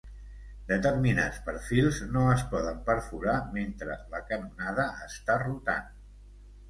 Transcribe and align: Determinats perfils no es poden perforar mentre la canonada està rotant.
Determinats 0.69 1.35
perfils 1.49 1.99
no 2.15 2.23
es 2.37 2.41
poden 2.53 2.81
perforar 2.89 3.35
mentre 3.59 3.99
la 4.15 4.23
canonada 4.33 4.87
està 5.11 5.37
rotant. 5.49 5.93